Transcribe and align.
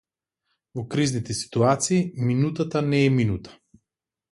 Во 0.79 0.85
кризните 0.93 1.35
ситуации 1.41 1.99
минутата 2.31 2.83
не 2.89 3.05
е 3.11 3.15
минута. 3.21 3.57